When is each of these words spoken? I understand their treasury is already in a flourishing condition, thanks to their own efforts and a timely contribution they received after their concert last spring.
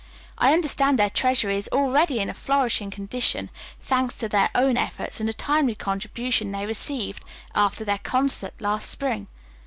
I 0.39 0.53
understand 0.53 0.97
their 0.97 1.11
treasury 1.11 1.57
is 1.57 1.69
already 1.71 2.17
in 2.19 2.27
a 2.27 2.33
flourishing 2.33 2.89
condition, 2.89 3.51
thanks 3.79 4.17
to 4.17 4.27
their 4.27 4.49
own 4.55 4.75
efforts 4.75 5.19
and 5.19 5.29
a 5.29 5.31
timely 5.33 5.75
contribution 5.75 6.51
they 6.51 6.65
received 6.65 7.23
after 7.53 7.85
their 7.85 7.99
concert 7.99 8.55
last 8.59 8.89
spring. 8.89 9.27